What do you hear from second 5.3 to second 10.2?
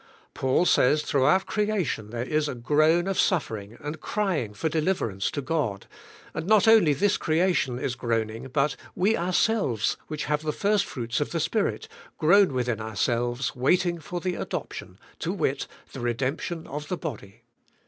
God and not only this creation is groaning but "we ourselves